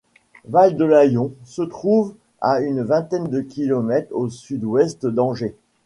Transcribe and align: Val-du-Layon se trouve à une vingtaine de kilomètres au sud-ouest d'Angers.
Val-du-Layon 0.47 1.31
se 1.45 1.61
trouve 1.61 2.15
à 2.39 2.59
une 2.61 2.81
vingtaine 2.81 3.27
de 3.27 3.39
kilomètres 3.41 4.09
au 4.15 4.29
sud-ouest 4.29 5.05
d'Angers. 5.05 5.55